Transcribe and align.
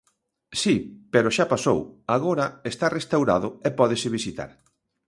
Si, 0.61 0.75
pero 1.13 1.33
xa 1.35 1.45
pasou, 1.53 1.79
agora 2.17 2.45
está 2.71 2.87
restaurado 2.97 3.49
e 3.67 3.69
pódese 3.79 4.07
visitar. 4.17 4.51